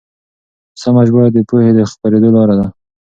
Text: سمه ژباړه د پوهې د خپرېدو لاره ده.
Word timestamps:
سمه 0.81 1.01
ژباړه 1.07 1.29
د 1.33 1.37
پوهې 1.49 1.71
د 1.75 1.79
خپرېدو 1.91 2.29
لاره 2.35 2.55
ده. 2.59 2.67